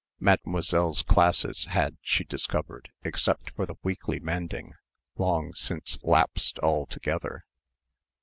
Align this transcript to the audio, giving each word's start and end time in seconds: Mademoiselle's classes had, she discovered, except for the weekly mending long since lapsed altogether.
Mademoiselle's 0.19 1.03
classes 1.03 1.65
had, 1.65 1.95
she 2.01 2.23
discovered, 2.23 2.89
except 3.03 3.51
for 3.51 3.67
the 3.67 3.75
weekly 3.83 4.19
mending 4.19 4.73
long 5.15 5.53
since 5.53 5.99
lapsed 6.01 6.57
altogether. 6.57 7.45